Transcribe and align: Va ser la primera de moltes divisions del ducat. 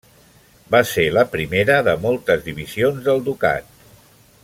Va 0.75 0.79
ser 0.91 1.03
la 1.17 1.23
primera 1.35 1.75
de 1.89 1.95
moltes 2.07 2.43
divisions 2.49 3.07
del 3.11 3.23
ducat. 3.29 3.71